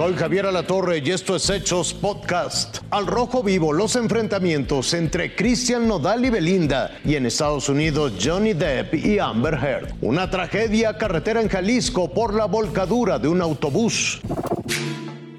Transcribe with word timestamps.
Soy 0.00 0.14
Javier 0.14 0.46
Alatorre 0.46 1.02
y 1.04 1.10
esto 1.10 1.36
es 1.36 1.50
Hechos 1.50 1.92
Podcast. 1.92 2.78
Al 2.88 3.06
rojo 3.06 3.42
vivo 3.42 3.70
los 3.70 3.96
enfrentamientos 3.96 4.94
entre 4.94 5.36
Cristian 5.36 5.86
Nodal 5.86 6.24
y 6.24 6.30
Belinda 6.30 6.98
y 7.04 7.16
en 7.16 7.26
Estados 7.26 7.68
Unidos 7.68 8.14
Johnny 8.18 8.54
Depp 8.54 8.94
y 8.94 9.18
Amber 9.18 9.58
Heard. 9.62 9.92
Una 10.00 10.30
tragedia 10.30 10.96
carretera 10.96 11.42
en 11.42 11.50
Jalisco 11.50 12.10
por 12.14 12.32
la 12.32 12.46
volcadura 12.46 13.18
de 13.18 13.28
un 13.28 13.42
autobús. 13.42 14.22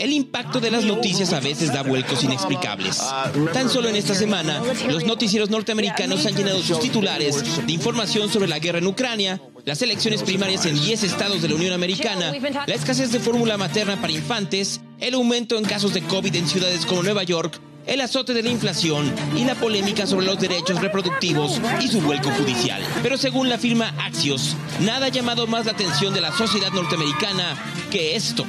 El 0.02 0.14
impacto 0.14 0.60
de 0.60 0.72
las 0.72 0.84
noticias 0.84 1.32
a 1.32 1.40
veces 1.40 1.72
da 1.72 1.84
vuelcos 1.84 2.24
inexplicables. 2.24 3.02
Tan 3.54 3.70
solo 3.70 3.88
en 3.88 3.96
esta 3.96 4.16
semana, 4.16 4.60
los 4.88 5.06
noticieros 5.06 5.52
norteamericanos 5.52 6.26
han 6.26 6.36
llenado 6.36 6.60
sus 6.64 6.80
titulares 6.80 7.66
de 7.66 7.72
información 7.72 8.28
sobre 8.28 8.48
la 8.48 8.58
guerra 8.58 8.80
en 8.80 8.88
Ucrania, 8.88 9.40
las 9.66 9.82
elecciones 9.82 10.24
primarias 10.24 10.66
en 10.66 10.80
10 10.80 11.04
estados 11.04 11.42
de 11.42 11.50
la 11.50 11.56
Unión 11.56 11.74
Americana, 11.74 12.34
la 12.66 12.74
escasez 12.74 13.12
de 13.12 13.20
fórmula 13.20 13.58
materna 13.58 14.00
para 14.00 14.14
infantes, 14.14 14.82
el 15.00 15.14
aumento 15.14 15.58
en 15.58 15.66
casos 15.66 15.94
de 15.94 16.02
COVID 16.02 16.36
en 16.36 16.48
ciudades 16.48 16.86
como 16.86 17.04
Nueva 17.04 17.24
York, 17.24 17.60
el 17.86 18.02
azote 18.02 18.34
de 18.34 18.44
la 18.44 18.50
inflación 18.50 19.12
y 19.36 19.44
la 19.44 19.56
polémica 19.56 20.06
sobre 20.06 20.26
los 20.26 20.40
derechos 20.40 20.80
reproductivos 20.82 21.60
y 21.82 21.88
su 21.88 22.02
vuelco 22.02 22.30
judicial. 22.32 22.82
Pero 23.02 23.18
según 23.18 23.50
la 23.50 23.58
firma 23.58 23.94
Axios, 24.00 24.56
nada 24.82 25.08
ha 25.08 25.10
llamado 25.10 25.48
más 25.48 25.66
la 25.66 25.74
atención 25.74 26.14
de 26.14 26.22
la 26.22 26.32
sociedad 26.32 26.72
norteamericana 26.72 27.56
que 27.90 28.16
esto. 28.16 28.46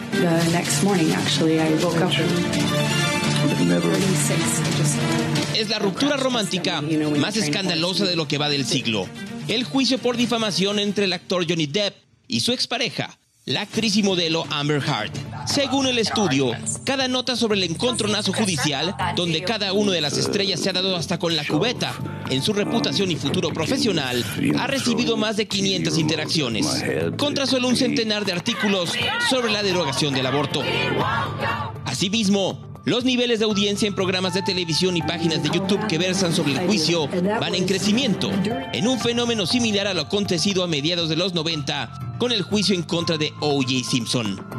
Es 5.55 5.69
la 5.69 5.79
ruptura 5.79 6.17
romántica 6.17 6.81
más 6.81 7.37
escandalosa 7.37 8.05
de 8.05 8.17
lo 8.17 8.29
que 8.29 8.39
va 8.39 8.49
del 8.49 8.67
siglo. 8.67 9.07
El 9.49 9.65
juicio 9.65 9.99
por 9.99 10.17
difamación 10.17 10.79
entre 10.79 11.05
el 11.07 11.13
actor 11.13 11.45
Johnny 11.49 11.67
Depp 11.67 11.97
y 12.29 12.41
su 12.41 12.53
expareja, 12.53 13.19
la 13.45 13.63
actriz 13.63 13.97
y 13.97 14.03
modelo 14.03 14.45
Amber 14.51 14.81
Heard. 14.83 15.13
Según 15.47 15.87
el 15.87 15.99
estudio, 15.99 16.53
cada 16.85 17.09
nota 17.09 17.35
sobre 17.35 17.59
el 17.59 17.65
encontronazo 17.65 18.33
judicial, 18.33 18.95
donde 19.17 19.43
cada 19.43 19.73
uno 19.73 19.91
de 19.91 20.01
las 20.01 20.17
estrellas 20.17 20.61
se 20.61 20.71
ha 20.71 20.73
dado 20.73 20.97
hasta 20.97 21.19
con 21.19 21.35
la 21.35 21.45
cubeta 21.45 21.93
en 22.31 22.41
su 22.41 22.53
reputación 22.53 23.11
y 23.11 23.17
futuro 23.17 23.53
profesional, 23.53 24.25
ha 24.59 24.67
recibido 24.69 25.17
más 25.17 25.37
de 25.37 25.49
500 25.49 25.99
interacciones, 25.99 26.85
contra 27.19 27.47
solo 27.47 27.69
un 27.69 27.77
centenar 27.77 28.25
de 28.25 28.33
artículos 28.33 28.93
sobre 29.29 29.53
la 29.53 29.63
derogación 29.63 30.15
del 30.15 30.27
aborto. 30.27 30.63
Asimismo, 31.85 32.72
los 32.85 33.05
niveles 33.05 33.39
de 33.39 33.45
audiencia 33.45 33.87
en 33.87 33.95
programas 33.95 34.35
de 34.35 34.43
televisión 34.43 34.97
y 34.97 35.03
páginas 35.03 35.43
de 35.43 35.51
YouTube 35.51 35.87
que 35.87 35.99
versan 35.99 36.35
sobre 36.35 36.53
el 36.53 36.67
juicio 36.67 37.09
van 37.41 37.55
en 37.55 37.67
crecimiento, 37.67 38.31
en 38.73 38.89
un 38.89 38.99
fenómeno 38.99 39.47
similar 39.47 39.87
a 39.87 39.95
lo 39.95 40.03
acontecido 40.03 40.65
a 40.65 40.67
mediados 40.67 41.09
de 41.09 41.17
los 41.17 41.35
90 41.35 42.17
con 42.19 42.33
el 42.33 42.43
juicio 42.43 42.75
en 42.75 42.83
contra 42.83 43.19
de 43.19 43.33
O.J. 43.41 43.89
Simpson. 43.89 44.52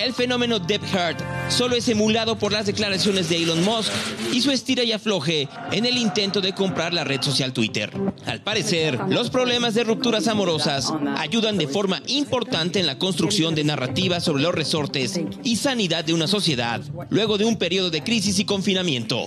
El 0.00 0.14
fenómeno 0.14 0.58
Depp 0.58 0.82
Heart 0.82 1.20
solo 1.50 1.76
es 1.76 1.86
emulado 1.88 2.38
por 2.38 2.52
las 2.52 2.64
declaraciones 2.64 3.28
de 3.28 3.42
Elon 3.42 3.62
Musk 3.62 3.92
y 4.32 4.40
su 4.40 4.50
estira 4.50 4.82
y 4.82 4.92
afloje 4.92 5.46
en 5.72 5.84
el 5.84 5.98
intento 5.98 6.40
de 6.40 6.54
comprar 6.54 6.94
la 6.94 7.04
red 7.04 7.20
social 7.20 7.52
Twitter. 7.52 7.92
Al 8.24 8.42
parecer, 8.42 8.98
los 9.10 9.28
problemas 9.28 9.74
de 9.74 9.84
rupturas 9.84 10.26
amorosas 10.26 10.90
ayudan 11.18 11.58
de 11.58 11.68
forma 11.68 12.00
importante 12.06 12.80
en 12.80 12.86
la 12.86 12.98
construcción 12.98 13.54
de 13.54 13.64
narrativas 13.64 14.24
sobre 14.24 14.42
los 14.42 14.54
resortes 14.54 15.20
y 15.44 15.56
sanidad 15.56 16.02
de 16.02 16.14
una 16.14 16.28
sociedad 16.28 16.80
luego 17.10 17.36
de 17.36 17.44
un 17.44 17.56
periodo 17.56 17.90
de 17.90 18.02
crisis 18.02 18.38
y 18.38 18.46
confinamiento. 18.46 19.26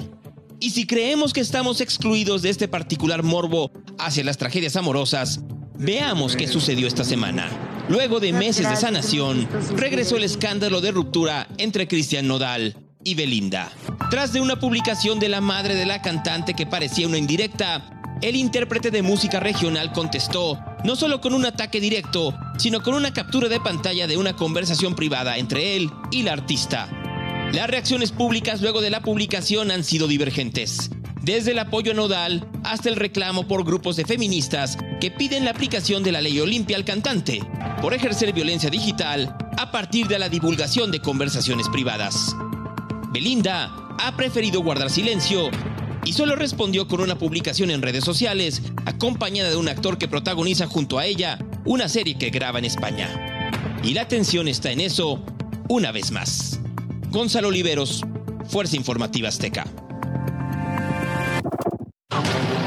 Y 0.59 0.71
si 0.71 0.87
creemos 0.87 1.33
que 1.33 1.41
estamos 1.41 1.81
excluidos 1.81 2.41
de 2.41 2.49
este 2.49 2.67
particular 2.67 3.21
morbo 3.21 3.71
hacia 3.99 4.23
las 4.23 4.39
tragedias 4.39 4.75
amorosas, 4.75 5.41
veamos 5.77 6.35
qué 6.35 6.47
sucedió 6.47 6.87
esta 6.87 7.03
semana. 7.03 7.72
Luego 7.89 8.19
de 8.19 8.31
meses 8.31 8.69
de 8.69 8.75
sanación, 8.77 9.47
regresó 9.75 10.15
el 10.15 10.23
escándalo 10.23 10.79
de 10.79 10.91
ruptura 10.91 11.47
entre 11.57 11.87
Cristian 11.87 12.27
Nodal 12.27 12.77
y 13.03 13.15
Belinda. 13.15 13.71
Tras 14.09 14.31
de 14.31 14.39
una 14.39 14.57
publicación 14.57 15.19
de 15.19 15.27
la 15.27 15.41
madre 15.41 15.75
de 15.75 15.85
la 15.85 16.01
cantante 16.01 16.53
que 16.53 16.65
parecía 16.65 17.07
una 17.07 17.17
indirecta, 17.17 18.17
el 18.21 18.37
intérprete 18.37 18.89
de 18.89 19.01
música 19.01 19.41
regional 19.41 19.91
contestó, 19.91 20.57
no 20.85 20.95
solo 20.95 21.19
con 21.19 21.33
un 21.33 21.45
ataque 21.45 21.81
directo, 21.81 22.33
sino 22.57 22.81
con 22.81 22.93
una 22.93 23.13
captura 23.13 23.49
de 23.49 23.59
pantalla 23.59 24.07
de 24.07 24.15
una 24.15 24.33
conversación 24.33 24.95
privada 24.95 25.37
entre 25.37 25.75
él 25.75 25.91
y 26.09 26.23
la 26.23 26.31
artista. 26.31 26.87
Las 27.51 27.67
reacciones 27.67 28.13
públicas 28.13 28.61
luego 28.61 28.81
de 28.81 28.91
la 28.91 29.01
publicación 29.01 29.71
han 29.71 29.83
sido 29.83 30.07
divergentes 30.07 30.89
desde 31.23 31.51
el 31.51 31.59
apoyo 31.59 31.93
nodal 31.93 32.45
hasta 32.63 32.89
el 32.89 32.97
reclamo 32.97 33.47
por 33.47 33.63
grupos 33.63 33.95
de 33.95 34.05
feministas 34.05 34.77
que 34.99 35.09
piden 35.09 35.45
la 35.45 35.51
aplicación 35.51 36.03
de 36.03 36.11
la 36.11 36.21
ley 36.21 36.39
Olimpia 36.39 36.75
al 36.75 36.83
cantante 36.83 37.39
por 37.81 37.93
ejercer 37.93 38.33
violencia 38.33 38.69
digital 38.69 39.35
a 39.57 39.71
partir 39.71 40.07
de 40.07 40.19
la 40.19 40.27
divulgación 40.27 40.91
de 40.91 40.99
conversaciones 40.99 41.69
privadas. 41.69 42.35
Belinda 43.11 43.73
ha 43.99 44.17
preferido 44.17 44.61
guardar 44.61 44.89
silencio 44.89 45.49
y 46.03 46.11
solo 46.11 46.35
respondió 46.35 46.89
con 46.89 46.99
una 46.99 47.17
publicación 47.17 47.71
en 47.71 47.81
redes 47.81 48.03
sociales 48.03 48.61
acompañada 48.85 49.49
de 49.49 49.55
un 49.55 49.69
actor 49.69 49.97
que 49.97 50.09
protagoniza 50.09 50.67
junto 50.67 50.99
a 50.99 51.05
ella 51.05 51.39
una 51.63 51.87
serie 51.87 52.17
que 52.17 52.31
graba 52.31 52.59
en 52.59 52.65
España. 52.65 53.49
Y 53.81 53.93
la 53.93 54.01
atención 54.01 54.49
está 54.49 54.71
en 54.71 54.81
eso 54.81 55.23
una 55.69 55.93
vez 55.93 56.11
más. 56.11 56.59
Gonzalo 57.11 57.47
Oliveros, 57.47 58.03
Fuerza 58.49 58.75
Informativa 58.75 59.29
Azteca. 59.29 59.65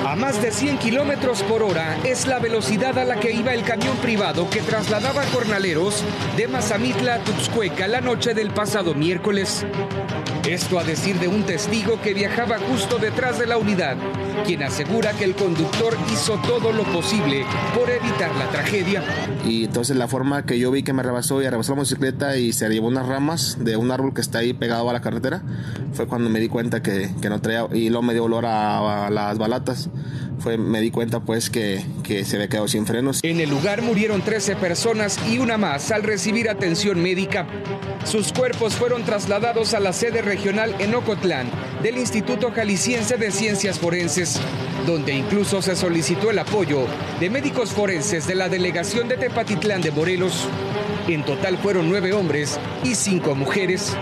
A 0.06 0.14
más 0.14 0.40
de 0.40 0.52
100 0.52 0.78
kilómetros 0.78 1.42
por 1.42 1.64
hora 1.64 1.98
es 2.04 2.28
la 2.28 2.38
velocidad 2.38 2.96
a 2.96 3.04
la 3.04 3.18
que 3.18 3.32
iba 3.32 3.52
el 3.52 3.64
camión 3.64 3.96
privado 3.96 4.48
que 4.48 4.60
trasladaba 4.60 5.26
jornaleros 5.34 6.04
de 6.36 6.46
Mazamitla 6.46 7.14
a 7.14 7.24
Tuxcueca 7.24 7.88
la 7.88 8.00
noche 8.00 8.32
del 8.32 8.50
pasado 8.50 8.94
miércoles. 8.94 9.66
Esto 10.48 10.78
a 10.78 10.84
decir 10.84 11.18
de 11.18 11.26
un 11.26 11.42
testigo 11.42 12.00
que 12.00 12.14
viajaba 12.14 12.58
justo 12.58 12.98
detrás 12.98 13.36
de 13.40 13.46
la 13.46 13.58
unidad, 13.58 13.96
quien 14.46 14.62
asegura 14.62 15.10
que 15.12 15.24
el 15.24 15.34
conductor 15.34 15.96
hizo 16.12 16.34
todo 16.46 16.72
lo 16.72 16.84
posible 16.84 17.44
por 17.74 17.90
evitar 17.90 18.32
la 18.36 18.48
tragedia. 18.50 19.02
Y 19.44 19.64
entonces 19.64 19.96
la 19.96 20.06
forma 20.06 20.46
que 20.46 20.60
yo 20.60 20.70
vi 20.70 20.84
que 20.84 20.92
me 20.92 21.02
rebasó 21.02 21.42
y 21.42 21.48
rebasó 21.48 21.72
la 21.72 21.76
motocicleta 21.78 22.36
y 22.36 22.52
se 22.52 22.68
llevó 22.68 22.86
unas 22.86 23.06
ramas 23.06 23.58
de 23.58 23.76
un 23.76 23.90
árbol 23.90 24.14
que 24.14 24.20
está 24.20 24.38
ahí 24.38 24.52
pegado 24.52 24.88
a 24.88 24.92
la 24.92 25.00
carretera, 25.00 25.42
fue 25.94 26.06
cuando 26.06 26.30
me 26.30 26.38
di 26.38 26.48
cuenta 26.48 26.80
que, 26.80 27.10
no 27.28 27.40
traía, 27.40 27.66
y 27.72 27.88
luego 27.88 28.02
me 28.02 28.14
dio 28.14 28.24
olor 28.24 28.46
a 28.46 29.10
las 29.10 29.38
balatas 29.38 29.90
fue, 30.38 30.58
me 30.58 30.80
di 30.80 30.90
cuenta 30.90 31.20
pues 31.20 31.50
que, 31.50 31.84
que 32.02 32.24
se 32.24 32.36
había 32.36 32.48
quedado 32.48 32.68
sin 32.68 32.86
frenos. 32.86 33.20
En 33.22 33.40
el 33.40 33.50
lugar 33.50 33.82
murieron 33.82 34.22
13 34.22 34.56
personas 34.56 35.18
y 35.28 35.38
una 35.38 35.58
más 35.58 35.90
al 35.90 36.02
recibir 36.02 36.48
atención 36.48 37.02
médica. 37.02 37.46
Sus 38.04 38.32
cuerpos 38.32 38.74
fueron 38.74 39.04
trasladados 39.04 39.74
a 39.74 39.80
la 39.80 39.92
sede 39.92 40.22
regional 40.22 40.74
en 40.78 40.94
Ocotlán 40.94 41.50
del 41.82 41.98
Instituto 41.98 42.50
Jalisciense 42.52 43.16
de 43.16 43.30
Ciencias 43.30 43.78
Forenses, 43.78 44.40
donde 44.86 45.14
incluso 45.14 45.60
se 45.62 45.76
solicitó 45.76 46.30
el 46.30 46.38
apoyo 46.38 46.86
de 47.20 47.30
médicos 47.30 47.70
forenses 47.70 48.26
de 48.26 48.34
la 48.34 48.48
delegación 48.48 49.08
de 49.08 49.16
Tepatitlán 49.16 49.82
de 49.82 49.90
Morelos. 49.90 50.48
En 51.08 51.24
total 51.24 51.58
fueron 51.58 51.88
nueve 51.88 52.12
hombres 52.12 52.58
y 52.82 52.94
cinco 52.94 53.34
mujeres. 53.34 53.96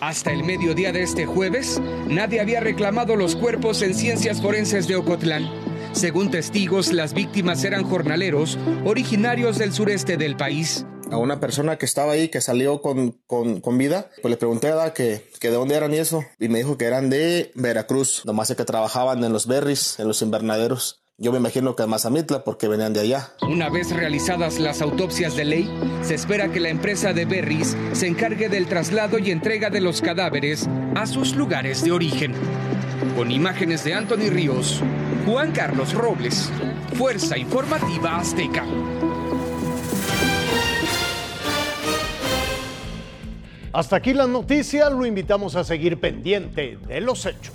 Hasta 0.00 0.32
el 0.32 0.44
mediodía 0.44 0.92
de 0.92 1.02
este 1.02 1.26
jueves, 1.26 1.80
nadie 2.08 2.40
había 2.40 2.60
reclamado 2.60 3.16
los 3.16 3.36
cuerpos 3.36 3.82
en 3.82 3.94
ciencias 3.94 4.40
forenses 4.40 4.88
de 4.88 4.96
Ocotlán. 4.96 5.59
Según 5.92 6.30
testigos, 6.30 6.92
las 6.92 7.14
víctimas 7.14 7.64
eran 7.64 7.84
jornaleros 7.84 8.58
originarios 8.84 9.58
del 9.58 9.72
sureste 9.72 10.16
del 10.16 10.36
país. 10.36 10.86
A 11.10 11.16
una 11.16 11.40
persona 11.40 11.76
que 11.76 11.86
estaba 11.86 12.12
ahí, 12.12 12.28
que 12.28 12.40
salió 12.40 12.80
con, 12.80 13.18
con, 13.26 13.78
vida, 13.78 14.10
pues 14.22 14.30
le 14.30 14.36
pregunté 14.36 14.70
a 14.70 14.94
que, 14.94 15.28
que 15.40 15.48
de 15.48 15.54
dónde 15.54 15.74
eran 15.74 15.92
y 15.92 15.98
eso, 15.98 16.24
y 16.38 16.48
me 16.48 16.58
dijo 16.58 16.78
que 16.78 16.84
eran 16.84 17.10
de 17.10 17.50
Veracruz, 17.56 18.22
nomás 18.24 18.54
que 18.54 18.64
trabajaban 18.64 19.24
en 19.24 19.32
los 19.32 19.48
berries, 19.48 19.98
en 19.98 20.06
los 20.06 20.22
invernaderos. 20.22 21.02
Yo 21.22 21.32
me 21.32 21.38
imagino 21.38 21.76
que 21.76 21.82
es 21.82 21.88
Mazamitla 21.88 22.44
porque 22.44 22.66
venían 22.66 22.94
de 22.94 23.00
allá. 23.00 23.28
Una 23.42 23.68
vez 23.68 23.90
realizadas 23.90 24.58
las 24.58 24.80
autopsias 24.80 25.36
de 25.36 25.44
ley, 25.44 25.70
se 26.00 26.14
espera 26.14 26.50
que 26.50 26.60
la 26.60 26.70
empresa 26.70 27.12
de 27.12 27.26
Berries 27.26 27.76
se 27.92 28.06
encargue 28.06 28.48
del 28.48 28.66
traslado 28.66 29.18
y 29.18 29.30
entrega 29.30 29.68
de 29.68 29.82
los 29.82 30.00
cadáveres 30.00 30.66
a 30.94 31.06
sus 31.06 31.34
lugares 31.36 31.84
de 31.84 31.92
origen. 31.92 32.32
Con 33.20 33.30
imágenes 33.30 33.84
de 33.84 33.92
Anthony 33.92 34.30
Ríos, 34.30 34.80
Juan 35.26 35.52
Carlos 35.52 35.92
Robles, 35.92 36.50
Fuerza 36.94 37.36
Informativa 37.36 38.16
Azteca. 38.16 38.64
Hasta 43.74 43.96
aquí 43.96 44.14
la 44.14 44.26
noticia, 44.26 44.88
lo 44.88 45.04
invitamos 45.04 45.54
a 45.54 45.64
seguir 45.64 46.00
pendiente 46.00 46.78
de 46.88 47.00
los 47.02 47.26
hechos. 47.26 47.52